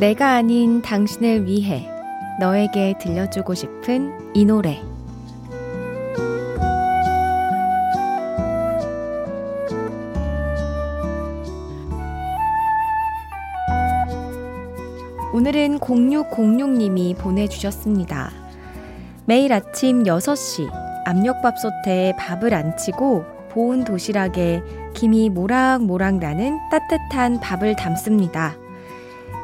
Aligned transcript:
내가 0.00 0.30
아닌 0.30 0.80
당신을 0.80 1.44
위해 1.44 1.86
너에게 2.38 2.94
들려주고 2.98 3.52
싶은 3.52 4.10
이 4.32 4.46
노래. 4.46 4.80
오늘은 15.34 15.80
0606님이 15.80 17.18
보내주셨습니다. 17.18 18.30
매일 19.26 19.52
아침 19.52 20.04
6시 20.04 20.66
압력밥솥에 21.04 22.14
밥을 22.18 22.54
안 22.54 22.74
치고 22.78 23.26
보온 23.50 23.84
도시락에 23.84 24.62
김이 24.94 25.28
모락모락 25.28 26.20
나는 26.20 26.58
따뜻한 26.70 27.38
밥을 27.40 27.76
담습니다. 27.76 28.59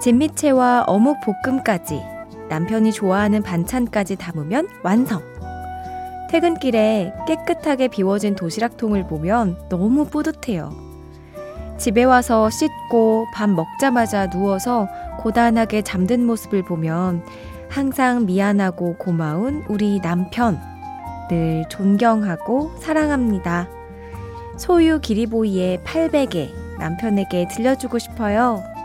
진미채와 0.01 0.85
어묵 0.87 1.19
볶음까지 1.45 2.03
남편이 2.49 2.93
좋아하는 2.93 3.43
반찬까지 3.43 4.17
담으면 4.17 4.69
완성. 4.83 5.23
퇴근길에 6.31 7.15
깨끗하게 7.27 7.89
비워진 7.89 8.35
도시락통을 8.35 9.07
보면 9.07 9.69
너무 9.69 10.07
뿌듯해요. 10.07 10.71
집에 11.79 12.05
와서 12.05 12.49
씻고 12.51 13.27
밥 13.35 13.51
먹자마자 13.51 14.29
누워서 14.29 14.89
고단하게 15.19 15.83
잠든 15.83 16.25
모습을 16.25 16.63
보면 16.63 17.23
항상 17.69 18.27
미안하고 18.27 18.97
고마운 18.97 19.65
우리 19.69 20.01
남편 20.01 20.61
늘 21.29 21.65
존경하고 21.69 22.73
사랑합니다. 22.79 23.69
소유 24.57 25.01
기리보이의 25.01 25.79
800에 25.79 26.79
남편에게 26.79 27.49
들려주고 27.49 27.99
싶어요. 27.99 28.76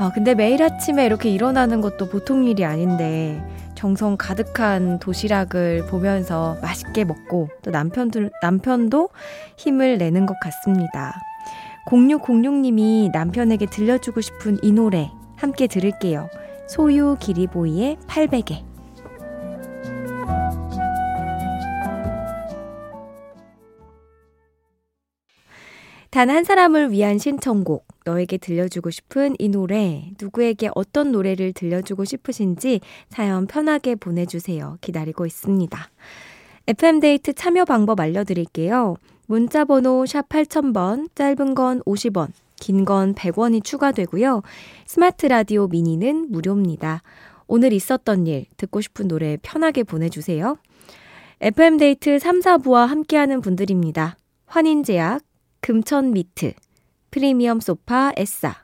아, 0.00 0.12
근데 0.14 0.34
매일 0.34 0.62
아침에 0.62 1.04
이렇게 1.06 1.28
일어나는 1.28 1.80
것도 1.80 2.08
보통 2.08 2.44
일이 2.44 2.64
아닌데 2.64 3.42
정성 3.74 4.16
가득한 4.16 5.00
도시락을 5.00 5.86
보면서 5.86 6.56
맛있게 6.62 7.04
먹고 7.04 7.48
또 7.62 7.72
남편도, 7.72 8.30
남편도 8.40 9.08
힘을 9.56 9.98
내는 9.98 10.26
것 10.26 10.38
같습니다. 10.40 11.14
0606님이 11.88 13.10
남편에게 13.12 13.66
들려주고 13.66 14.20
싶은 14.20 14.58
이 14.62 14.70
노래 14.70 15.10
함께 15.36 15.66
들을게요. 15.66 16.28
소유 16.68 17.16
기리보이의 17.18 17.96
800에. 18.06 18.68
단 26.10 26.30
한 26.30 26.44
사람을 26.44 26.90
위한 26.90 27.18
신청곡, 27.18 27.87
너에게 28.08 28.38
들려주고 28.38 28.90
싶은 28.90 29.36
이 29.38 29.50
노래, 29.50 30.10
누구에게 30.20 30.70
어떤 30.74 31.12
노래를 31.12 31.52
들려주고 31.52 32.04
싶으신지 32.06 32.80
사연 33.10 33.46
편하게 33.46 33.94
보내주세요. 33.94 34.78
기다리고 34.80 35.26
있습니다. 35.26 35.90
FM데이트 36.66 37.34
참여 37.34 37.66
방법 37.66 38.00
알려드릴게요. 38.00 38.96
문자 39.26 39.66
번호 39.66 40.06
샵 40.06 40.26
8000번, 40.28 41.10
짧은 41.14 41.54
건 41.54 41.82
50원, 41.82 42.28
긴 42.56 42.84
건 42.86 43.14
100원이 43.14 43.62
추가되고요. 43.62 44.42
스마트 44.86 45.26
라디오 45.26 45.66
미니는 45.66 46.28
무료입니다. 46.30 47.02
오늘 47.46 47.72
있었던 47.74 48.26
일, 48.26 48.46
듣고 48.56 48.80
싶은 48.80 49.08
노래 49.08 49.36
편하게 49.42 49.82
보내주세요. 49.82 50.56
FM데이트 51.40 52.18
3, 52.18 52.40
4부와 52.40 52.86
함께하는 52.86 53.42
분들입니다. 53.42 54.16
환인제약, 54.46 55.22
금천미트, 55.60 56.54
프리미엄 57.10 57.60
소파 57.60 58.12
에싸, 58.16 58.62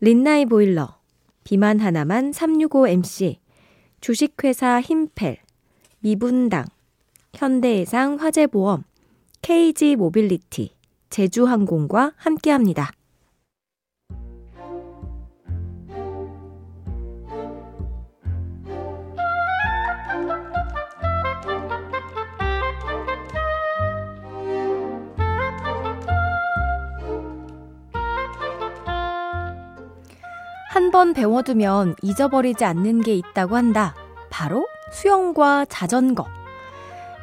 린나이 0.00 0.46
보일러, 0.46 0.98
비만 1.44 1.80
하나만 1.80 2.32
365MC, 2.32 3.36
주식회사 4.00 4.80
힘펠, 4.80 5.38
미분당, 6.00 6.66
현대해상 7.34 8.16
화재보험, 8.16 8.84
KG 9.42 9.96
모빌리티, 9.96 10.70
제주항공과 11.10 12.12
함께합니다. 12.16 12.90
한 30.78 30.92
번 30.92 31.12
배워두면 31.12 31.96
잊어버리지 32.02 32.64
않는 32.64 33.00
게 33.00 33.12
있다고 33.16 33.56
한다. 33.56 33.96
바로 34.30 34.68
수영과 34.92 35.64
자전거. 35.64 36.24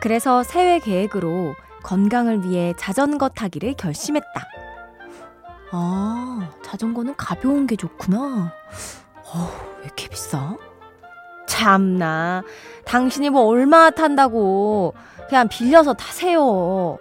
그래서 0.02 0.44
새해 0.44 0.78
계획으로 0.80 1.56
건강을 1.82 2.44
위해 2.44 2.74
자전거 2.78 3.30
타기를 3.30 3.76
결심했다. 3.76 4.46
아, 5.72 6.50
자전거는 6.64 7.16
가벼운 7.16 7.66
게 7.66 7.78
좋구나. 7.78 8.52
어, 9.34 9.52
왜 9.78 9.86
이렇게 9.86 10.10
비싸? 10.10 10.58
참나, 11.48 12.44
당신이 12.84 13.30
뭐 13.30 13.44
얼마 13.44 13.90
탄다고. 13.90 14.94
그냥 15.30 15.48
빌려서 15.48 15.94
타세요. 15.94 16.98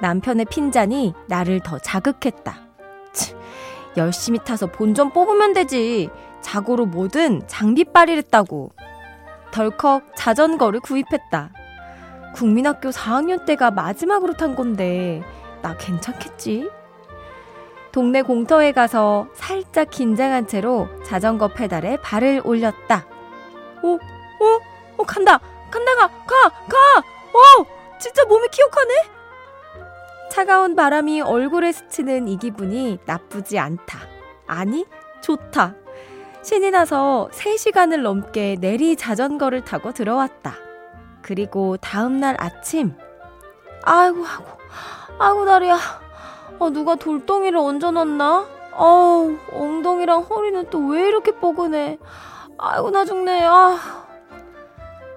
남편의 0.00 0.46
핀잔이 0.46 1.14
나를 1.28 1.60
더 1.60 1.78
자극했다. 1.78 2.61
치, 3.94 4.00
열심히 4.00 4.38
타서 4.38 4.66
본좀 4.66 5.10
뽑으면 5.10 5.52
되지. 5.52 6.10
자고로 6.40 6.86
뭐든 6.86 7.42
장비빨이를 7.46 8.18
했다고. 8.18 8.72
덜컥 9.52 10.16
자전거를 10.16 10.80
구입했다. 10.80 11.50
국민학교 12.34 12.90
4학년 12.90 13.44
때가 13.44 13.70
마지막으로 13.70 14.34
탄 14.34 14.56
건데, 14.56 15.22
나 15.60 15.76
괜찮겠지? 15.76 16.70
동네 17.92 18.22
공터에 18.22 18.72
가서 18.72 19.26
살짝 19.34 19.90
긴장한 19.90 20.46
채로 20.46 20.88
자전거 21.04 21.48
페달에 21.48 21.98
발을 21.98 22.40
올렸다. 22.44 23.04
오, 23.82 23.94
오, 23.94 24.60
오, 24.96 25.04
간다! 25.04 25.38
간다, 25.70 25.94
가! 25.94 26.08
가! 26.08 26.48
가! 26.48 27.02
오! 27.60 27.66
진짜 27.98 28.24
몸이 28.24 28.48
기억하네? 28.48 29.21
차가운 30.36 30.74
바람이 30.74 31.20
얼굴에 31.20 31.72
스치는 31.72 32.26
이 32.26 32.38
기분이 32.38 32.98
나쁘지 33.04 33.58
않다. 33.58 33.98
아니, 34.46 34.86
좋다. 35.20 35.74
신이 36.42 36.70
나서 36.70 37.28
3시간을 37.34 38.00
넘게 38.00 38.56
내리 38.58 38.96
자전거를 38.96 39.62
타고 39.66 39.92
들어왔다. 39.92 40.54
그리고 41.20 41.76
다음날 41.76 42.36
아침. 42.38 42.94
아이고, 43.82 44.24
아이고, 44.24 44.50
아이고, 45.18 45.44
다리야. 45.44 45.78
어, 46.58 46.70
누가 46.70 46.94
돌덩이를 46.94 47.58
얹어놨나? 47.58 48.46
어우, 48.72 49.36
엉덩이랑 49.52 50.22
허리는 50.22 50.70
또 50.70 50.78
왜 50.88 51.08
이렇게 51.08 51.32
뻐근해. 51.32 51.98
아이고, 52.56 52.90
나 52.90 53.04
죽네. 53.04 53.44
아. 53.44 53.76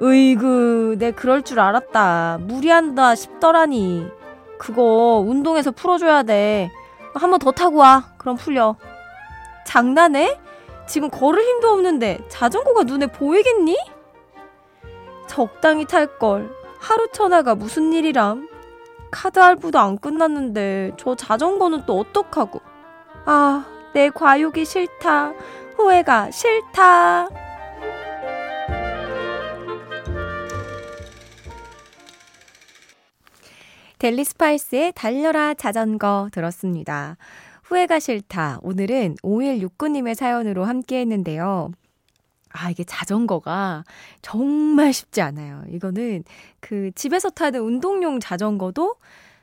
으이그, 0.02 0.98
내 1.00 1.12
그럴 1.12 1.42
줄 1.42 1.62
알았다. 1.62 2.40
무리한다 2.42 3.16
싶더라니. 3.16 4.12
그거 4.58 5.24
운동해서 5.26 5.72
풀어줘야 5.72 6.24
돼. 6.24 6.72
한 7.14 7.30
번 7.32 7.40
더 7.40 7.52
타고 7.52 7.78
와. 7.78 8.04
그럼 8.18 8.36
풀려. 8.36 8.76
장난해? 9.66 10.38
지금 10.88 11.10
걸을 11.10 11.42
힘도 11.44 11.70
없는데 11.70 12.20
자전거가 12.30 12.84
눈에 12.84 13.08
보이겠니? 13.08 13.76
적당히 15.28 15.86
탈 15.86 16.18
걸. 16.20 16.50
하루 16.80 17.08
천하가 17.12 17.56
무슨 17.56 17.94
일이람? 17.94 18.48
카드 19.12 19.40
할부도 19.40 19.80
안 19.80 19.98
끝났는데 19.98 20.92
저 20.98 21.16
자전거는 21.16 21.86
또 21.86 22.00
어떡하고. 22.00 22.62
아, 23.26 23.66
내 23.94 24.10
과욕이 24.10 24.66
싫다. 24.66 25.34
후회가 25.78 26.32
싫다. 26.32 27.30
델리 34.00 34.24
스파이스의 34.24 34.94
달려라 34.94 35.54
자전거 35.54 36.30
들었습니다. 36.32 37.18
후회가 37.64 38.00
싫다. 38.00 38.60
오늘은 38.62 39.16
5169님의 39.24 40.16
사연으로 40.16 40.66
함께 40.66 41.00
했는데요. 41.00 41.72
아, 42.52 42.70
이게 42.70 42.84
자전거가 42.84 43.84
정말 44.22 44.94
쉽지 44.94 45.22
않아요. 45.22 45.64
이거는 45.70 46.24
그 46.60 46.92
집에서 46.96 47.30
타는 47.30 47.60
운동용 47.62 48.20
자전거도 48.20 48.96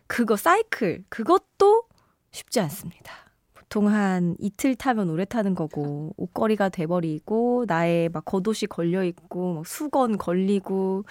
그거 0.06 0.36
사이클, 0.36 1.04
그것도 1.08 1.84
쉽지 2.30 2.60
않습니다. 2.60 3.12
보통 3.54 3.88
한 3.88 4.36
이틀 4.38 4.74
타면 4.74 5.08
오래 5.08 5.24
타는 5.24 5.54
거고, 5.54 6.12
옷걸이가 6.18 6.68
돼버리고, 6.68 7.64
나의 7.66 8.10
막 8.10 8.24
겉옷이 8.24 8.68
걸려 8.68 9.02
있고, 9.04 9.62
수건 9.64 10.18
걸리고, 10.18 11.04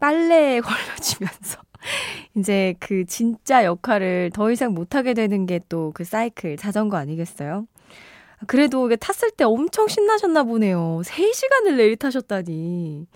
빨래에 0.00 0.60
걸려지면서. 0.64 1.60
이제 2.36 2.74
그 2.80 3.04
진짜 3.06 3.64
역할을 3.64 4.30
더 4.34 4.50
이상 4.50 4.72
못하게 4.74 5.14
되는 5.14 5.46
게 5.46 5.58
또 5.68 5.92
그 5.94 6.04
사이클, 6.04 6.56
자전거 6.56 6.96
아니겠어요? 6.96 7.66
그래도 8.46 8.88
탔을 8.96 9.30
때 9.32 9.44
엄청 9.44 9.88
신나셨나 9.88 10.44
보네요. 10.44 11.02
3시간을 11.04 11.76
내리 11.76 11.96
타셨다니. 11.96 13.06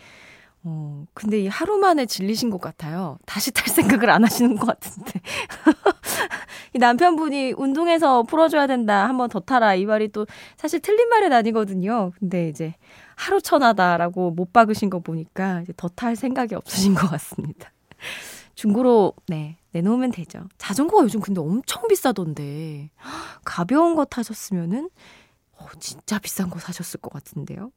어, 0.64 1.04
근데 1.14 1.40
이 1.40 1.46
하루 1.48 1.78
만에 1.78 2.06
질리신 2.06 2.50
것 2.50 2.60
같아요. 2.60 3.18
다시 3.26 3.50
탈 3.52 3.64
생각을 3.68 4.10
안 4.10 4.24
하시는 4.24 4.56
것 4.56 4.66
같은데. 4.66 5.20
이 6.74 6.78
남편분이 6.78 7.54
운동해서 7.56 8.22
풀어줘야 8.24 8.66
된다. 8.66 9.08
한 9.08 9.16
번 9.18 9.28
더 9.30 9.40
타라. 9.40 9.74
이 9.74 9.86
말이 9.86 10.08
또 10.08 10.26
사실 10.56 10.80
틀린 10.80 11.08
말은 11.08 11.32
아니거든요. 11.32 12.12
근데 12.18 12.48
이제 12.48 12.74
하루 13.16 13.40
천하다라고 13.40 14.32
못 14.32 14.52
박으신 14.52 14.90
거 14.90 15.00
보니까 15.00 15.62
이제 15.62 15.72
더 15.76 15.88
탈 15.88 16.16
생각이 16.16 16.54
없으신 16.54 16.94
것 16.94 17.08
같습니다. 17.10 17.70
중고로, 18.54 19.14
네, 19.28 19.58
내놓으면 19.72 20.12
되죠. 20.12 20.48
자전거가 20.58 21.04
요즘 21.04 21.20
근데 21.20 21.40
엄청 21.40 21.86
비싸던데. 21.88 22.90
가벼운 23.44 23.94
거 23.94 24.04
타셨으면은, 24.04 24.90
어, 25.52 25.66
진짜 25.80 26.18
비싼 26.18 26.50
거 26.50 26.58
사셨을 26.58 27.00
것 27.00 27.12
같은데요. 27.12 27.70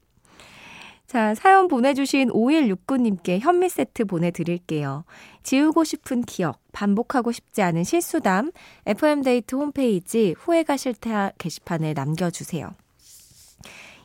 자, 1.08 1.34
사연 1.34 1.68
보내주신 1.68 2.28
5169님께 2.28 3.40
현미 3.40 3.70
세트 3.70 4.04
보내드릴게요. 4.04 5.04
지우고 5.42 5.82
싶은 5.84 6.20
기억, 6.20 6.60
반복하고 6.72 7.32
싶지 7.32 7.62
않은 7.62 7.82
실수담, 7.84 8.52
FM데이트 8.84 9.54
홈페이지 9.54 10.34
후회가 10.38 10.76
싫다 10.76 11.32
게시판에 11.38 11.94
남겨주세요. 11.94 12.74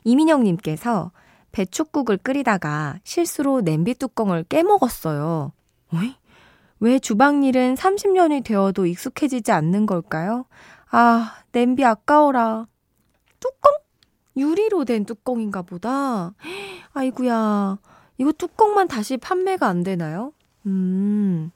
이민영님께서 0.06 1.12
배축국을 1.52 2.18
끓이다가 2.18 3.00
실수로 3.04 3.62
냄비 3.62 3.96
뚜껑을 3.96 4.46
깨먹었어요. 4.46 5.52
어이? 5.94 6.16
왜 6.84 7.00
주방 7.00 7.46
일은 7.46 7.76
30년이 7.76 8.44
되어도 8.44 8.86
익숙해지지 8.86 9.54
않는 9.54 9.86
걸까요? 9.86 10.44
아, 10.92 11.34
냄비 11.54 11.86
아까워라. 11.86 12.68
뚜껑? 13.40 13.72
유리로 14.36 14.84
된 14.84 15.06
뚜껑인가 15.06 15.62
보다. 15.62 16.34
아이구야. 16.92 17.78
이거 18.18 18.32
뚜껑만 18.34 18.90
다시 18.90 19.16
판매가 19.16 19.66
안 19.66 19.84
되나요? 19.84 20.34
음. 20.66 21.52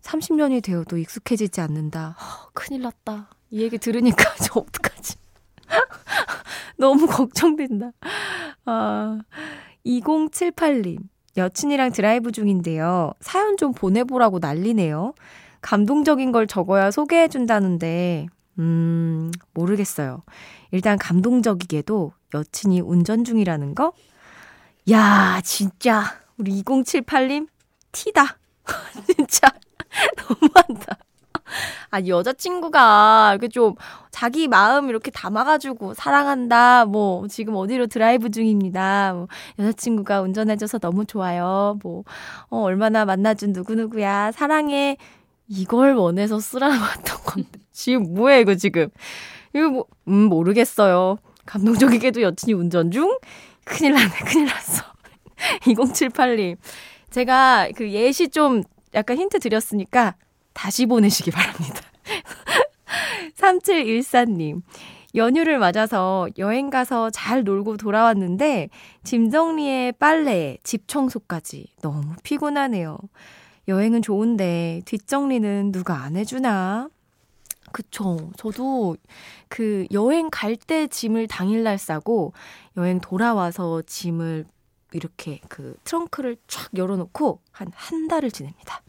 30년이 0.00 0.62
되어도 0.62 0.96
익숙해지지 0.96 1.60
않는다. 1.60 2.16
허, 2.18 2.48
큰일 2.54 2.80
났다. 2.80 3.28
이 3.50 3.60
얘기 3.60 3.76
들으니까 3.76 4.34
저 4.42 4.60
어떡하지? 4.60 5.16
너무 6.78 7.06
걱정된다. 7.06 7.92
아, 8.64 9.20
2078님. 9.84 11.00
여친이랑 11.36 11.92
드라이브 11.92 12.32
중인데요. 12.32 13.12
사연 13.20 13.56
좀 13.56 13.72
보내보라고 13.72 14.38
난리네요. 14.38 15.14
감동적인 15.60 16.32
걸 16.32 16.46
적어야 16.46 16.90
소개해준다는데, 16.90 18.26
음, 18.58 19.30
모르겠어요. 19.54 20.22
일단 20.70 20.98
감동적이게도 20.98 22.12
여친이 22.34 22.80
운전 22.80 23.24
중이라는 23.24 23.74
거? 23.74 23.92
야, 24.90 25.40
진짜, 25.44 26.04
우리 26.38 26.62
2078님, 26.62 27.48
티다. 27.92 28.38
진짜, 29.06 29.48
너무한다. 30.28 30.98
아, 31.90 32.00
여자친구가 32.06 33.30
이렇게 33.32 33.48
좀 33.48 33.74
자기 34.10 34.46
마음 34.48 34.90
이렇게 34.90 35.10
담아가지고 35.10 35.94
사랑한다, 35.94 36.84
뭐, 36.84 37.26
지금 37.28 37.54
어디로 37.56 37.86
드라이브 37.86 38.30
중입니다. 38.30 39.12
뭐, 39.14 39.28
여자친구가 39.58 40.20
운전해줘서 40.20 40.78
너무 40.78 41.06
좋아요. 41.06 41.78
뭐, 41.82 42.04
어, 42.50 42.60
얼마나 42.60 43.04
만나준 43.04 43.52
누구누구야. 43.52 44.32
사랑해. 44.32 44.96
이걸 45.48 45.94
원해서 45.94 46.38
쓰라고 46.38 46.74
했던 46.74 47.18
건데. 47.24 47.58
지금 47.72 48.14
뭐야, 48.14 48.36
이거 48.36 48.54
지금. 48.54 48.88
이거 49.54 49.70
뭐, 49.70 49.84
음, 50.08 50.24
모르겠어요. 50.24 51.16
감동적이게도 51.46 52.20
여친이 52.20 52.52
운전 52.52 52.90
중? 52.90 53.16
큰일 53.64 53.94
났네, 53.94 54.14
큰일 54.26 54.46
났어. 54.46 54.84
2078님. 55.62 56.56
제가 57.10 57.68
그 57.74 57.90
예시 57.90 58.28
좀 58.28 58.62
약간 58.94 59.16
힌트 59.16 59.38
드렸으니까 59.38 60.14
다시 60.58 60.86
보내시기 60.86 61.30
바랍니다. 61.30 61.80
3714님. 63.38 64.62
연휴를 65.14 65.58
맞아서 65.60 66.28
여행 66.36 66.68
가서 66.68 67.10
잘 67.10 67.44
놀고 67.44 67.76
돌아왔는데 67.76 68.68
짐 69.04 69.30
정리에 69.30 69.92
빨래, 69.92 70.58
집 70.64 70.88
청소까지 70.88 71.68
너무 71.80 72.14
피곤하네요. 72.24 72.98
여행은 73.68 74.02
좋은데 74.02 74.82
뒷정리는 74.84 75.70
누가 75.70 76.02
안 76.02 76.16
해주나? 76.16 76.88
그쵸. 77.70 78.30
저도 78.36 78.96
그 79.48 79.86
여행 79.92 80.28
갈 80.30 80.56
때 80.56 80.88
짐을 80.88 81.28
당일날 81.28 81.78
싸고 81.78 82.32
여행 82.76 82.98
돌아와서 83.00 83.82
짐을 83.86 84.44
이렇게 84.92 85.40
그 85.48 85.76
트렁크를 85.84 86.36
쫙 86.48 86.70
열어놓고 86.76 87.40
한 87.52 87.68
한 87.74 88.08
달을 88.08 88.30
지냅니다. 88.32 88.82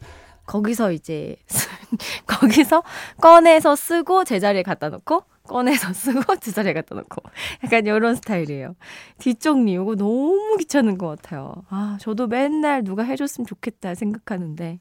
거기서 0.50 0.90
이제 0.90 1.36
거기서 2.26 2.82
꺼내서 3.20 3.76
쓰고 3.76 4.24
제자리에 4.24 4.64
갖다 4.64 4.88
놓고 4.88 5.22
꺼내서 5.44 5.92
쓰고 5.94 6.36
제자리에 6.36 6.72
갖다 6.72 6.96
놓고 6.96 7.22
약간 7.62 7.86
이런 7.86 8.16
스타일이에요. 8.16 8.74
뒷정리 9.18 9.74
이거 9.74 9.94
너무 9.94 10.56
귀찮은 10.58 10.98
것 10.98 11.06
같아요. 11.06 11.54
아 11.70 11.98
저도 12.00 12.26
맨날 12.26 12.82
누가 12.82 13.04
해줬으면 13.04 13.46
좋겠다 13.46 13.94
생각하는데 13.94 14.80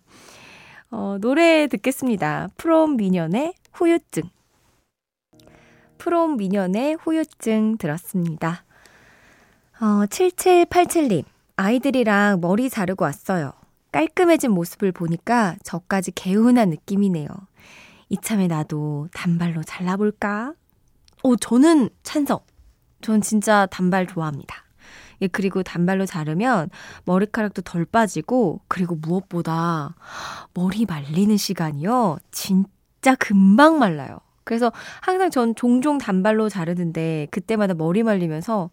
어, 0.89 1.17
노래 1.21 1.67
듣겠습니다. 1.67 2.47
프롬 2.57 2.97
미년의 2.97 3.53
후유증. 3.73 4.23
프롬 5.99 6.37
미년의 6.37 6.97
후유증 6.99 7.77
들었습니다. 7.77 8.63
어, 9.79 10.05
7787님, 10.07 11.25
아이들이랑 11.57 12.39
머리 12.41 12.71
자르고 12.71 13.05
왔어요. 13.05 13.58
깔끔해진 13.91 14.51
모습을 14.51 14.91
보니까 14.91 15.55
저까지 15.63 16.11
개운한 16.11 16.69
느낌이네요. 16.69 17.27
이참에 18.09 18.47
나도 18.47 19.07
단발로 19.13 19.63
잘라볼까? 19.63 20.53
오, 21.23 21.35
저는 21.35 21.89
찬성. 22.03 22.39
전 23.01 23.21
진짜 23.21 23.65
단발 23.67 24.07
좋아합니다. 24.07 24.55
예, 25.21 25.27
그리고 25.27 25.63
단발로 25.63 26.05
자르면 26.05 26.69
머리카락도 27.05 27.61
덜 27.63 27.85
빠지고, 27.85 28.61
그리고 28.67 28.95
무엇보다 28.95 29.95
머리 30.53 30.85
말리는 30.85 31.35
시간이요. 31.35 32.17
진짜 32.31 33.15
금방 33.19 33.79
말라요. 33.79 34.19
그래서 34.43 34.71
항상 35.01 35.29
전 35.29 35.55
종종 35.55 35.97
단발로 35.97 36.49
자르는데, 36.49 37.27
그때마다 37.31 37.73
머리 37.73 38.01
말리면서, 38.03 38.71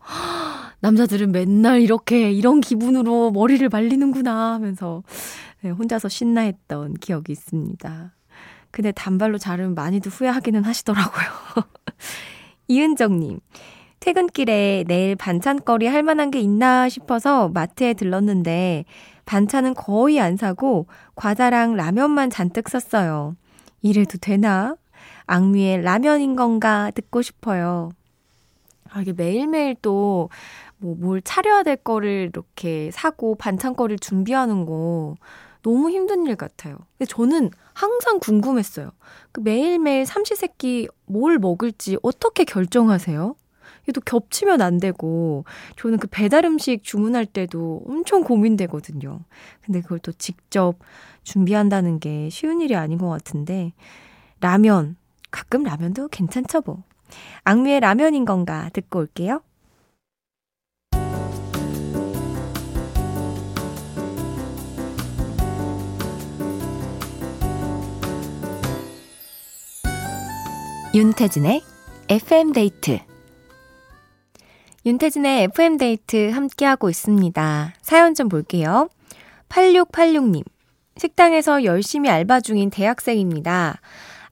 남자들은 0.80 1.33
맨날 1.33 1.80
이렇게, 1.80 2.30
이런 2.30 2.61
기분으로 2.61 3.30
머리를 3.30 3.68
말리는구나 3.68 4.52
하면서 4.54 5.02
네, 5.62 5.71
혼자서 5.71 6.09
신나했던 6.09 6.95
기억이 6.95 7.33
있습니다. 7.33 8.12
근데 8.71 8.92
단발로 8.92 9.38
자르면 9.38 9.75
많이도 9.75 10.11
후회하기는 10.11 10.64
하시더라고요. 10.64 11.25
이은정님, 12.68 13.40
퇴근길에 14.00 14.85
내일 14.87 15.16
반찬거리 15.16 15.87
할 15.87 16.02
만한 16.02 16.30
게 16.30 16.40
있나 16.40 16.88
싶어서 16.88 17.49
마트에 17.49 17.95
들렀는데 17.95 18.85
반찬은 19.25 19.75
거의 19.75 20.21
안 20.21 20.37
사고 20.37 20.87
과자랑 21.14 21.75
라면만 21.75 22.30
잔뜩 22.30 22.68
샀어요. 22.68 23.35
이래도 23.83 24.18
되나? 24.18 24.76
악뮤의 25.26 25.83
라면인 25.83 26.37
건가 26.37 26.90
듣고 26.95 27.23
싶어요. 27.23 27.90
아, 28.90 29.00
이게 29.00 29.12
매일매일 29.12 29.75
또, 29.83 30.30
뭐, 30.78 30.95
뭘 30.99 31.23
차려야 31.23 31.62
될 31.62 31.76
거를 31.76 32.28
이렇게 32.30 32.90
사고 32.92 33.35
반찬거리를 33.35 33.99
준비하는 33.99 34.66
거 34.66 35.16
너무 35.62 35.90
힘든 35.90 36.26
일 36.26 36.37
같아요. 36.37 36.76
근데 36.97 37.06
저는 37.09 37.50
항상 37.73 38.21
궁금했어요. 38.21 38.92
그 39.33 39.40
매일매일 39.40 40.06
삼시세끼 40.06 40.88
뭘 41.06 41.38
먹을지 41.38 41.99
어떻게 42.02 42.45
결정하세요? 42.45 43.35
이게 43.88 44.00
겹치면 44.04 44.62
안 44.62 44.78
되고, 44.78 45.45
저는 45.76 45.99
그 45.99 46.09
배달 46.09 46.45
음식 46.45 46.83
주문할 46.83 47.25
때도 47.26 47.83
엄청 47.87 48.25
고민되거든요. 48.25 49.21
근데 49.64 49.80
그걸 49.80 50.00
또 50.00 50.12
직접 50.12 50.75
준비한다는 51.23 52.00
게 52.00 52.28
쉬운 52.30 52.61
일이 52.61 52.75
아닌 52.75 52.99
것 52.99 53.09
같은데, 53.09 53.73
라면. 54.40 54.97
가끔 55.30 55.64
라면도 55.64 56.09
괜찮죠, 56.09 56.62
뭐. 56.64 56.83
악뮤의 57.45 57.80
라면인 57.80 58.25
건가 58.25 58.71
듣고 58.73 59.00
올게요. 59.00 59.42
윤태진의 70.96 71.62
FM데이트 72.08 72.98
윤태진의 74.86 75.42
FM데이트 75.42 76.30
함께하고 76.30 76.88
있습니다. 76.88 77.74
사연 77.82 78.14
좀 78.14 78.30
볼게요. 78.30 78.88
8686님. 79.50 80.42
식당에서 80.96 81.64
열심히 81.64 82.08
알바 82.08 82.40
중인 82.40 82.70
대학생입니다. 82.70 83.78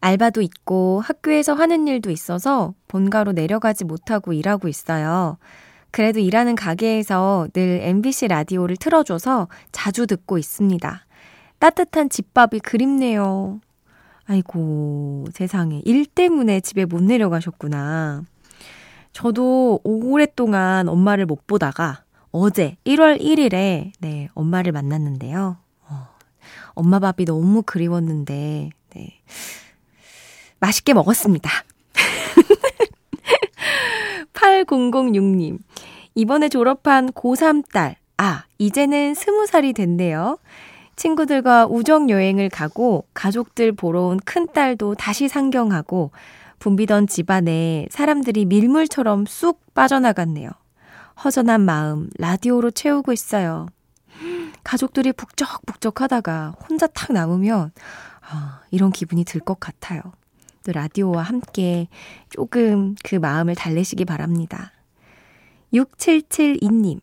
알바도 0.01 0.41
있고 0.41 1.03
학교에서 1.05 1.53
하는 1.53 1.87
일도 1.87 2.11
있어서 2.11 2.73
본가로 2.89 3.33
내려가지 3.33 3.85
못하고 3.85 4.33
일하고 4.33 4.67
있어요. 4.67 5.37
그래도 5.91 6.19
일하는 6.19 6.55
가게에서 6.55 7.47
늘 7.53 7.81
MBC 7.83 8.29
라디오를 8.29 8.79
틀어줘서 8.79 9.49
자주 9.71 10.07
듣고 10.07 10.39
있습니다. 10.39 11.05
따뜻한 11.59 12.09
집밥이 12.09 12.61
그립네요. 12.61 13.61
아이고, 14.27 15.27
세상에. 15.33 15.83
일 15.85 16.07
때문에 16.07 16.61
집에 16.61 16.85
못 16.85 17.03
내려가셨구나. 17.03 18.25
저도 19.13 19.81
오랫동안 19.85 20.89
엄마를 20.89 21.27
못 21.27 21.47
보다가 21.47 22.03
어제 22.33 22.77
1월 22.85 23.21
1일에 23.21 23.93
네, 24.01 24.29
엄마를 24.35 24.73
만났는데요. 24.73 25.57
어, 25.89 26.09
엄마 26.75 26.99
밥이 26.99 27.25
너무 27.27 27.63
그리웠는데, 27.63 28.71
네. 28.91 29.21
맛있게 30.59 30.95
먹었습니다. 30.95 31.51
8006님. 34.33 35.59
이번에 36.15 36.49
졸업한 36.49 37.13
고3 37.13 37.71
딸. 37.73 37.97
아, 38.17 38.45
이제는 38.59 39.13
20살이 39.13 39.75
됐네요. 39.75 40.39
친구들과 40.97 41.67
우정 41.67 42.11
여행을 42.11 42.49
가고 42.49 43.07
가족들 43.15 43.73
보러 43.73 44.03
온 44.03 44.19
큰딸도 44.19 44.95
다시 44.95 45.29
상경하고 45.29 46.11
붐비던 46.59 47.09
집안에 47.09 47.87
사람들이 47.91 48.45
밀물처럼 48.47 49.27
쑥 49.27 49.61
빠져나갔네요. 49.75 50.51
허전한 51.23 51.61
마음 51.61 52.09
라디오로 52.19 52.71
채우고 52.71 53.13
있어요. 53.13 53.67
가족들이 54.63 55.13
북적북적 55.13 56.01
하다가 56.01 56.55
혼자 56.69 56.87
탁 56.87 57.13
남으면 57.13 57.73
아, 58.31 58.61
이런 58.71 58.91
기분이 58.93 59.25
들 59.25 59.41
것 59.41 59.61
같아요. 59.61 60.01
또 60.65 60.73
라디오와 60.73 61.23
함께 61.23 61.89
조금 62.31 62.95
그 63.05 63.17
마음을 63.17 63.55
달래시기 63.55 64.07
바랍니다. 64.07 64.73
6772님, 65.75 67.01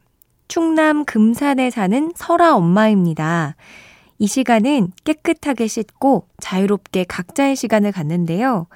충남 0.47 1.05
금산에 1.05 1.69
사는 1.69 2.11
설아 2.15 2.55
엄마입니다. 2.55 3.55
이 4.21 4.27
시간은 4.27 4.91
깨끗하게 5.03 5.65
씻고 5.65 6.27
자유롭게 6.39 7.05
각자의 7.05 7.55
시간을 7.55 7.91
갖는데요. 7.91 8.67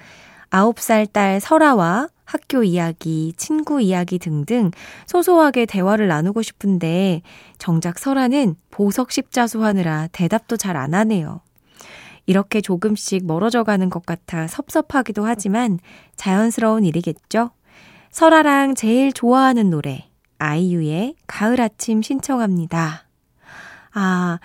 9살 0.50 1.14
딸 1.14 1.40
설아와 1.40 2.08
학교 2.24 2.64
이야기, 2.64 3.32
친구 3.38 3.80
이야기 3.80 4.18
등등 4.18 4.72
소소하게 5.06 5.68
대화를 5.68 6.08
나누고 6.08 6.42
싶은데 6.42 7.22
정작 7.60 8.00
설아는 8.00 8.56
보석 8.72 9.12
십자수 9.12 9.64
하느라 9.64 10.08
대답도 10.12 10.58
잘 10.58 10.78
안 10.78 10.96
하네요. 10.96 11.42
이렇게 12.26 12.60
조금씩 12.60 13.28
멀어져 13.28 13.64
가는 13.64 13.88
것 13.92 14.04
같아 14.04 14.48
섭섭하기도 14.48 15.26
하지만 15.26 15.78
자연스러운 16.16 16.86
일이겠죠? 16.86 17.52
설아랑 18.10 18.74
제일 18.74 19.14
좋아하는 19.14 19.70
노래, 19.70 20.10
아이유의 20.40 21.14
가을 21.28 21.62
아침 21.62 22.02
신청합니다. 22.02 23.06
아, 23.98 24.40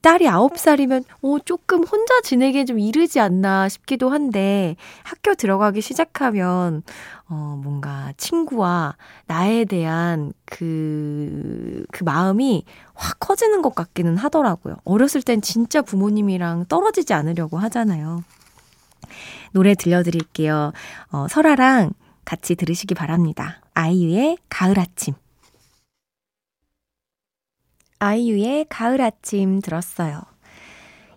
딸이 0.00 0.26
9살이면, 0.26 1.04
어, 1.22 1.36
조금 1.44 1.84
혼자 1.84 2.20
지내기에 2.22 2.64
좀 2.64 2.78
이르지 2.78 3.20
않나 3.20 3.68
싶기도 3.68 4.08
한데, 4.10 4.76
학교 5.02 5.34
들어가기 5.34 5.80
시작하면, 5.80 6.82
어, 7.28 7.60
뭔가 7.62 8.12
친구와 8.16 8.96
나에 9.26 9.64
대한 9.64 10.32
그, 10.44 11.84
그 11.92 12.04
마음이 12.04 12.64
확 12.94 13.20
커지는 13.20 13.62
것 13.62 13.74
같기는 13.74 14.16
하더라고요. 14.16 14.76
어렸을 14.84 15.22
땐 15.22 15.40
진짜 15.40 15.82
부모님이랑 15.82 16.66
떨어지지 16.66 17.14
않으려고 17.14 17.58
하잖아요. 17.58 18.22
노래 19.52 19.74
들려드릴게요. 19.74 20.72
어, 21.10 21.26
설아랑 21.28 21.92
같이 22.24 22.54
들으시기 22.54 22.94
바랍니다. 22.94 23.60
아이유의 23.74 24.38
가을 24.48 24.78
아침. 24.78 25.14
아이유의 28.02 28.66
가을 28.68 29.00
아침 29.00 29.60
들었어요. 29.60 30.22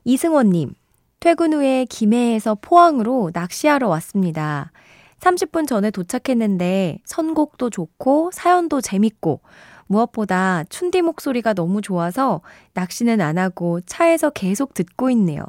이승원님, 0.03 0.75
퇴근 1.19 1.53
후에 1.53 1.85
김해에서 1.85 2.55
포항으로 2.61 3.31
낚시하러 3.33 3.87
왔습니다. 3.87 4.71
30분 5.19 5.67
전에 5.67 5.89
도착했는데 5.89 6.99
선곡도 7.03 7.71
좋고 7.71 8.29
사연도 8.31 8.81
재밌고 8.81 9.41
무엇보다 9.87 10.63
춘디 10.69 11.01
목소리가 11.01 11.55
너무 11.55 11.81
좋아서 11.81 12.41
낚시는 12.75 13.19
안 13.19 13.39
하고 13.39 13.81
차에서 13.81 14.29
계속 14.29 14.75
듣고 14.75 15.09
있네요. 15.09 15.43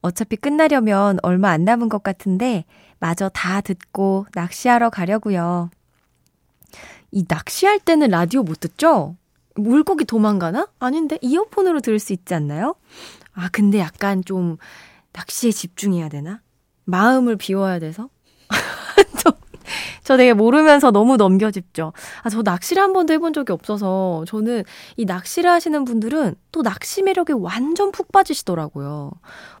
어차피 0.00 0.34
끝나려면 0.34 1.20
얼마 1.22 1.50
안 1.50 1.64
남은 1.64 1.88
것 1.88 2.02
같은데 2.02 2.64
마저 2.98 3.28
다 3.28 3.60
듣고 3.60 4.26
낚시하러 4.34 4.90
가려고요. 4.90 5.70
이 7.12 7.24
낚시할 7.28 7.78
때는 7.78 8.10
라디오 8.10 8.42
못 8.42 8.58
듣죠? 8.58 9.14
물고기 9.56 10.04
도망가나? 10.04 10.68
아닌데 10.78 11.18
이어폰으로 11.20 11.80
들을 11.80 11.98
수 11.98 12.12
있지 12.12 12.34
않나요? 12.34 12.74
아 13.34 13.48
근데 13.50 13.78
약간 13.78 14.24
좀 14.24 14.56
낚시에 15.12 15.50
집중해야 15.50 16.08
되나? 16.08 16.40
마음을 16.84 17.36
비워야 17.36 17.78
돼서? 17.78 18.08
저, 19.22 19.32
저 20.02 20.16
되게 20.16 20.32
모르면서 20.32 20.90
너무 20.90 21.16
넘겨짚죠. 21.16 21.92
아, 22.22 22.30
저 22.30 22.42
낚시를 22.42 22.82
한 22.82 22.92
번도 22.92 23.12
해본 23.12 23.32
적이 23.32 23.52
없어서 23.52 24.24
저는 24.28 24.62
이 24.96 25.04
낚시를 25.04 25.50
하시는 25.50 25.84
분들은 25.84 26.36
또 26.52 26.62
낚시 26.62 27.02
매력에 27.02 27.32
완전 27.32 27.92
푹 27.92 28.12
빠지시더라고요. 28.12 29.10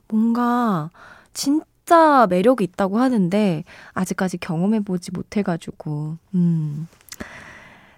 뭔가 0.08 0.90
진짜 1.32 2.26
매력이 2.30 2.64
있다고 2.64 2.98
하는데 2.98 3.64
아직까지 3.92 4.38
경험해보지 4.38 5.10
못해가지고, 5.12 6.16
음. 6.34 6.88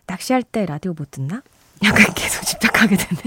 낚시할 0.06 0.42
때 0.42 0.64
라디오 0.64 0.94
못 0.94 1.10
듣나? 1.10 1.42
약간 1.84 2.06
계속 2.14 2.44
집착하게 2.44 2.96
되네. 2.96 3.22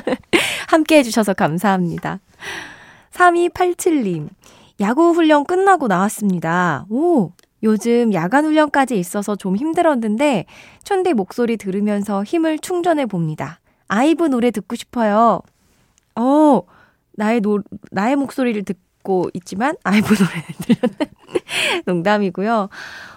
함께 0.68 0.98
해주셔서 0.98 1.34
감사합니다. 1.34 2.20
3287님, 3.12 4.28
야구 4.80 5.10
훈련 5.12 5.44
끝나고 5.44 5.86
나왔습니다. 5.86 6.86
오, 6.88 7.32
요즘 7.62 8.12
야간 8.12 8.44
훈련까지 8.44 8.98
있어서 8.98 9.36
좀 9.36 9.56
힘들었는데, 9.56 10.46
촌대 10.82 11.12
목소리 11.12 11.56
들으면서 11.56 12.24
힘을 12.24 12.58
충전해 12.58 13.06
봅니다. 13.06 13.60
아이브 13.88 14.24
노래 14.24 14.50
듣고 14.50 14.76
싶어요. 14.76 15.40
어, 16.16 16.62
나의 17.12 17.40
노, 17.40 17.60
나의 17.90 18.16
목소리를 18.16 18.62
듣고 18.64 19.30
있지만, 19.34 19.76
아이브 19.84 20.14
노래를 20.14 20.42
들렸네. 20.60 21.12
농담이고요. 21.86 22.68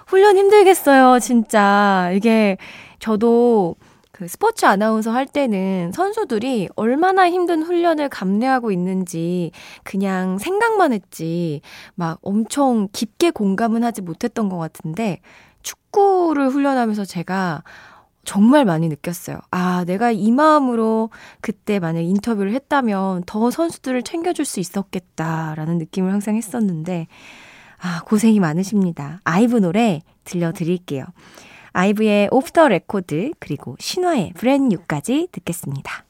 훈련 0.08 0.38
힘들겠어요, 0.38 1.20
진짜. 1.20 2.12
이게 2.14 2.58
저도 3.00 3.76
그 4.18 4.28
스포츠 4.28 4.66
아나운서 4.66 5.12
할 5.12 5.28
때는 5.28 5.92
선수들이 5.94 6.70
얼마나 6.76 7.30
힘든 7.30 7.62
훈련을 7.62 8.10
감내하고 8.10 8.72
있는지 8.72 9.52
그냥 9.84 10.40
생각만 10.40 10.92
했지 10.92 11.62
막 11.94 12.18
엄청 12.24 12.88
깊게 12.92 13.30
공감은 13.30 13.84
하지 13.84 14.02
못했던 14.02 14.50
것 14.50 14.58
같은데 14.58 15.20
축구를 15.62 16.50
훈련하면서 16.50 17.06
제가 17.06 17.62
정말 18.26 18.66
많이 18.66 18.88
느꼈어요. 18.88 19.38
아, 19.52 19.86
내가 19.86 20.10
이 20.10 20.32
마음으로 20.32 21.12
그때 21.40 21.78
만약 21.78 22.02
인터뷰를 22.02 22.54
했다면 22.54 23.22
더 23.28 23.52
선수들을 23.52 24.02
챙겨줄 24.02 24.46
수 24.46 24.60
있었겠다라는 24.60 25.78
느낌을 25.78 26.12
항상 26.12 26.36
했었는데, 26.36 27.08
아, 27.80 28.02
고생이 28.06 28.40
많으십니다. 28.40 29.22
아이브 29.24 29.58
노래 29.58 30.02
들려드릴게요. 30.26 31.06
아이브의 31.74 32.30
Off 32.32 32.52
The 32.52 32.68
Record, 32.68 33.32
그리고 33.40 33.76
신화의 33.80 34.34
Brand 34.36 34.72
New까지 34.72 35.30
듣겠습니다. 35.32 36.06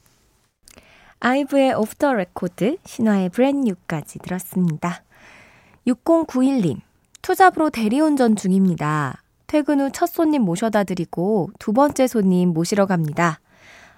아이브의 1.19 1.73
Off 1.73 1.95
The 1.95 2.13
Record, 2.13 2.77
신화의 2.85 3.29
Brand 3.29 3.64
New까지 3.64 4.19
들었습니다. 4.19 5.03
6091님, 5.87 6.79
투잡으로 7.21 7.69
대리운전 7.69 8.35
중입니다. 8.35 9.23
퇴근 9.47 9.79
후 9.79 9.89
첫 9.91 10.07
손님 10.07 10.41
모셔다 10.43 10.83
드리고 10.83 11.51
두 11.57 11.71
번째 11.73 12.07
손님 12.07 12.49
모시러 12.49 12.85
갑니다. 12.85 13.39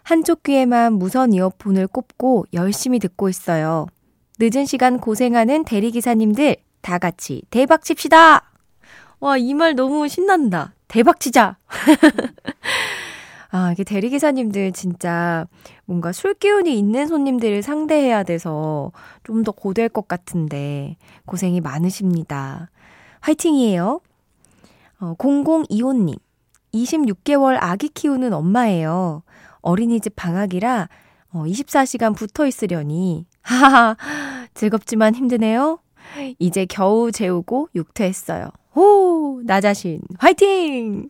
한쪽 0.04 0.44
귀에만 0.44 0.94
무선 0.94 1.34
이어폰을 1.34 1.88
꼽고 1.88 2.46
열심히 2.54 3.00
듣고 3.00 3.30
있어요. 3.30 3.88
늦은 4.40 4.66
시간 4.66 5.00
고생하는 5.00 5.66
대리기사님들 5.66 6.56
다 6.82 6.98
같이 6.98 7.42
대박 7.50 7.84
칩시다! 7.84 8.44
와, 9.20 9.38
이 9.38 9.54
말 9.54 9.76
너무 9.76 10.08
신난다. 10.08 10.74
대박 10.90 11.20
치자! 11.20 11.56
아, 13.52 13.72
이게 13.72 13.84
대리기사님들 13.84 14.74
진짜 14.74 15.48
뭔가 15.86 16.12
술 16.12 16.34
기운이 16.36 16.78
있는 16.78 17.08
손님들을 17.08 17.62
상대해야 17.64 18.24
돼서 18.24 18.92
좀 19.24 19.44
더 19.44 19.52
고될 19.52 19.90
것 19.90 20.08
같은데 20.08 20.98
고생이 21.26 21.62
많으십니다. 21.62 22.70
화이팅이에요. 23.22 24.02
어, 25.00 25.16
0025님, 25.18 26.18
26개월 26.74 27.58
아기 27.60 27.88
키우는 27.90 28.34
엄마예요. 28.34 29.24
어린이집 29.62 30.16
방학이라 30.16 30.90
어, 31.32 31.44
24시간 31.46 32.16
붙어 32.16 32.46
있으려니. 32.46 33.26
하하, 33.42 33.96
즐겁지만 34.56 35.16
힘드네요. 35.16 35.80
이제 36.40 36.66
겨우 36.66 37.12
재우고 37.12 37.70
육퇴했어요. 37.76 38.50
오, 38.76 39.42
나 39.44 39.62
자신, 39.62 40.02
화이팅! 40.20 41.10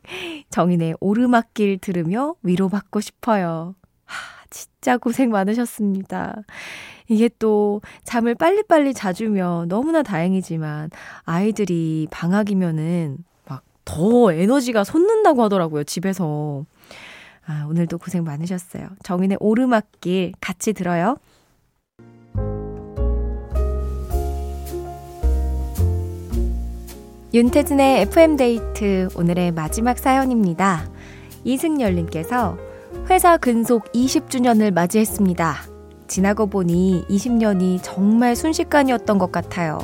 정인의 0.50 0.96
오르막길 1.00 1.80
들으며 1.80 2.36
위로받고 2.42 3.02
싶어요. 3.02 3.76
하, 4.06 4.46
진짜 4.50 4.98
고생 4.98 5.30
많으셨습니다. 5.30 6.36
이게 7.08 7.30
또 7.40 7.82
잠을 8.04 8.36
빨리빨리 8.36 8.94
자주면 8.94 9.68
너무나 9.68 10.04
다행이지만 10.04 10.90
아이들이 11.24 12.08
방학이면은 12.12 13.18
더 13.90 14.32
에너지가 14.32 14.84
솟는다고 14.84 15.44
하더라고요, 15.44 15.84
집에서. 15.84 16.66
아, 17.48 17.66
오늘도 17.68 17.98
고생 17.98 18.24
많으셨어요. 18.24 18.88
정인의 19.02 19.38
오르막길 19.42 20.34
같이 20.40 20.74
들어요. 20.74 21.18
윤태진의 27.32 28.02
FM데이트 28.02 29.10
오늘의 29.16 29.52
마지막 29.52 30.00
사연입니다. 30.00 30.90
이승열님께서 31.44 32.58
회사 33.12 33.38
근속 33.38 33.92
20주년을 33.92 34.72
맞이했습니다. 34.72 35.56
지나고 36.08 36.48
보니 36.48 37.06
20년이 37.08 37.82
정말 37.84 38.36
순식간이었던 38.36 39.20
것 39.20 39.32
같아요. 39.32 39.78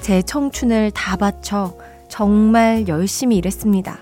제 0.00 0.20
청춘을 0.20 0.90
다 0.90 1.16
바쳐 1.16 1.78
정말 2.10 2.86
열심히 2.88 3.38
일했습니다. 3.38 3.98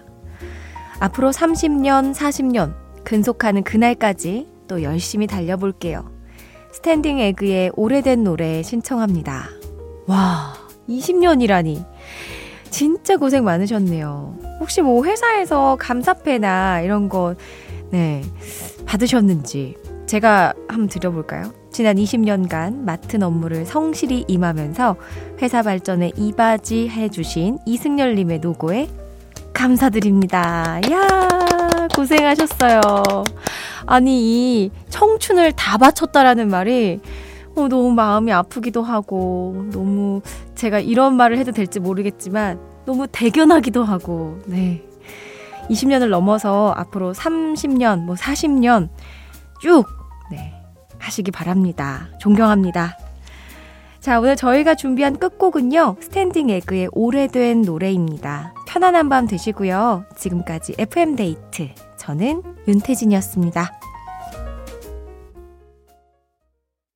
앞으로 0.98 1.30
30년, 1.30 2.12
40년 2.12 2.74
근속하는 3.04 3.62
그날까지 3.62 4.48
또 4.66 4.82
열심히 4.82 5.28
달려볼게요. 5.28 6.10
스탠딩 6.72 7.20
에그의 7.20 7.70
오래된 7.76 8.24
노래 8.24 8.64
신청합니다. 8.64 9.44
와, 10.08 10.54
20년이라니. 10.88 11.93
진짜 12.74 13.16
고생 13.16 13.44
많으셨네요. 13.44 14.36
혹시 14.58 14.82
뭐 14.82 15.04
회사에서 15.04 15.76
감사패나 15.78 16.80
이런 16.80 17.08
거, 17.08 17.36
네, 17.90 18.20
받으셨는지 18.84 19.76
제가 20.06 20.54
한번 20.66 20.88
드려볼까요? 20.88 21.52
지난 21.70 21.94
20년간 21.94 22.80
맡은 22.80 23.22
업무를 23.22 23.64
성실히 23.64 24.24
임하면서 24.26 24.96
회사 25.40 25.62
발전에 25.62 26.10
이바지 26.16 26.88
해주신 26.88 27.60
이승열님의 27.64 28.40
노고에 28.40 28.88
감사드립니다. 29.52 30.80
야 30.90 31.88
고생하셨어요. 31.94 32.80
아니, 33.86 34.64
이 34.64 34.70
청춘을 34.88 35.52
다 35.52 35.78
바쳤다라는 35.78 36.48
말이 36.48 36.98
어, 37.56 37.68
너무 37.68 37.92
마음이 37.92 38.32
아프기도 38.32 38.82
하고, 38.82 39.66
너무 39.72 40.22
제가 40.54 40.80
이런 40.80 41.16
말을 41.16 41.38
해도 41.38 41.52
될지 41.52 41.80
모르겠지만, 41.80 42.60
너무 42.84 43.06
대견하기도 43.10 43.84
하고, 43.84 44.38
네. 44.46 44.82
20년을 45.70 46.08
넘어서 46.08 46.72
앞으로 46.76 47.12
30년, 47.12 48.04
뭐 48.04 48.14
40년 48.16 48.88
쭉, 49.60 49.86
네. 50.30 50.52
하시기 50.98 51.30
바랍니다. 51.30 52.08
존경합니다. 52.20 52.96
자, 54.00 54.20
오늘 54.20 54.36
저희가 54.36 54.74
준비한 54.74 55.18
끝곡은요, 55.18 55.96
스탠딩 56.00 56.50
에그의 56.50 56.88
오래된 56.92 57.62
노래입니다. 57.62 58.52
편안한 58.68 59.08
밤 59.08 59.26
되시고요. 59.26 60.04
지금까지 60.16 60.74
FM데이트. 60.78 61.70
저는 61.96 62.42
윤태진이었습니다. 62.68 63.83